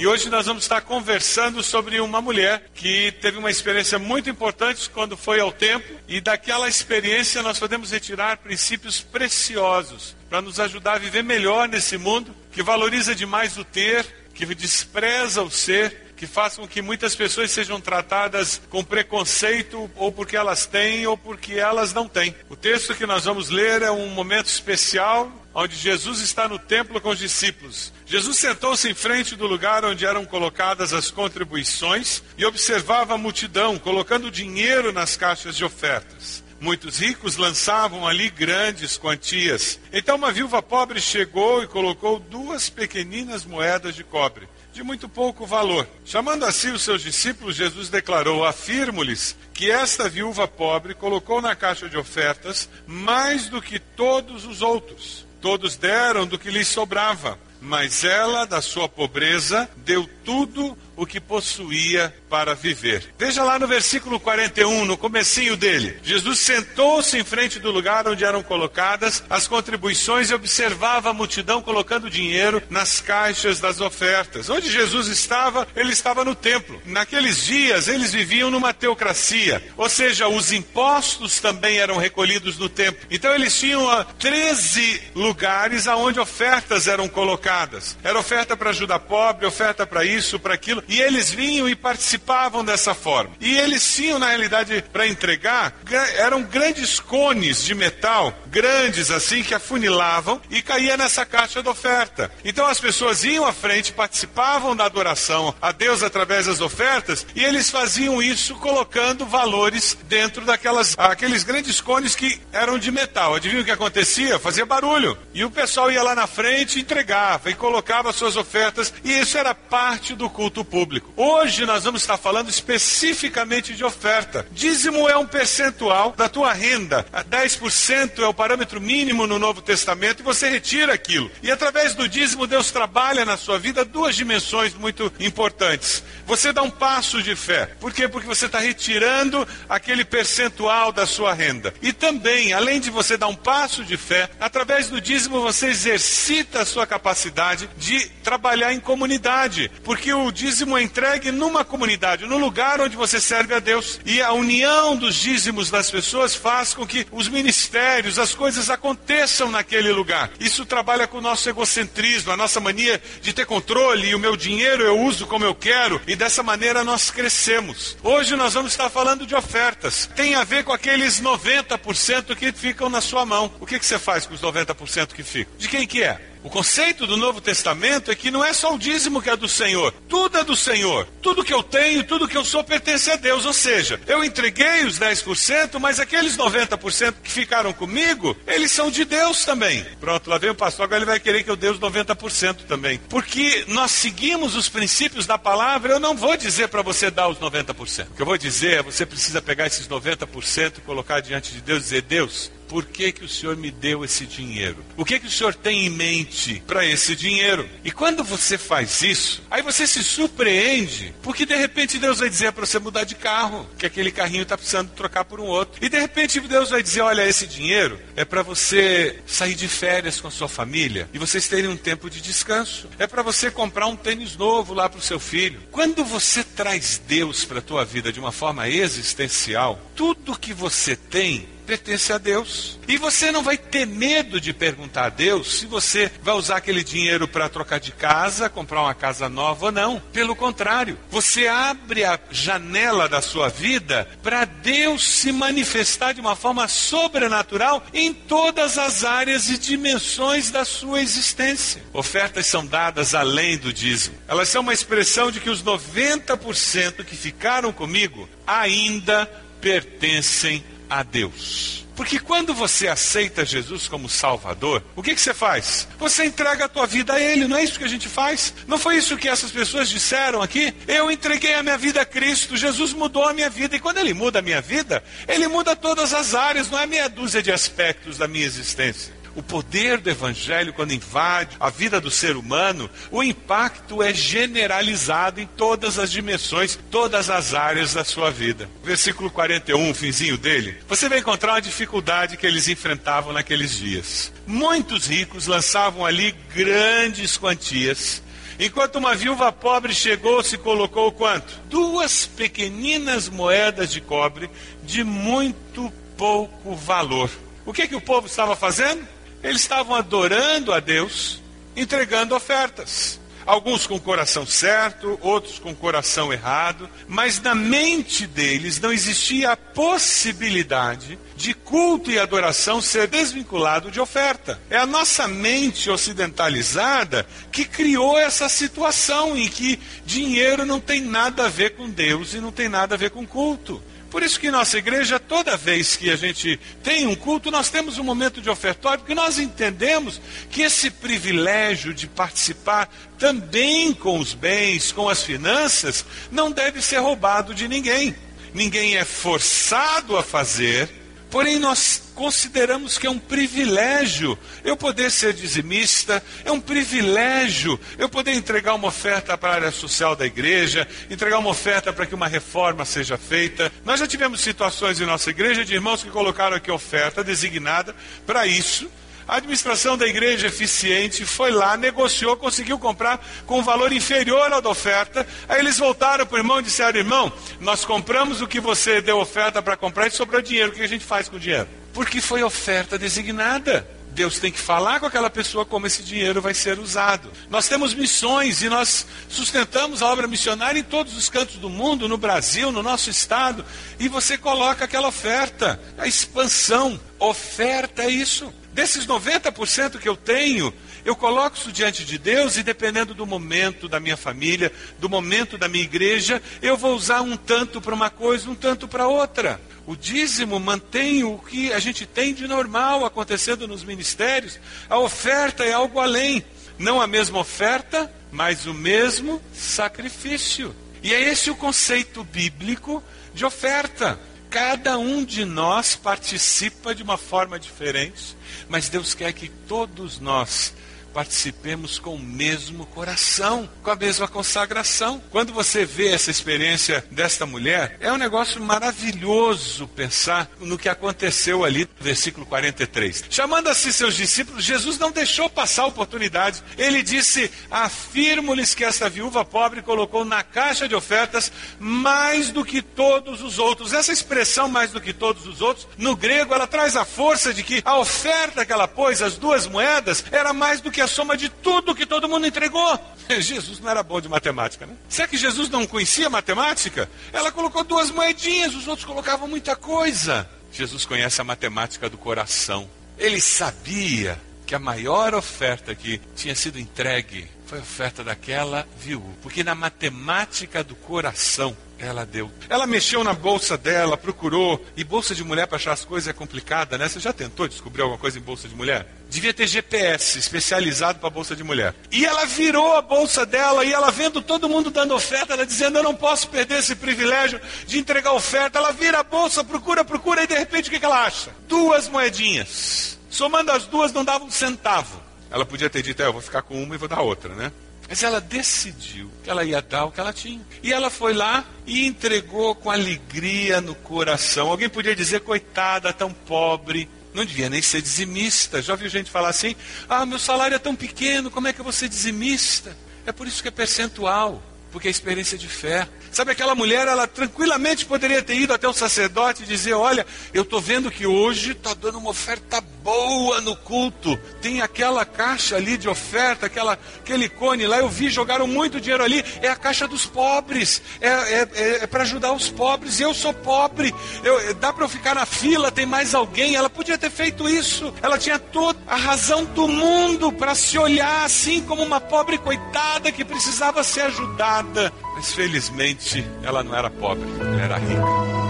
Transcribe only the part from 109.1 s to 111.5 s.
valores dentro daquelas aqueles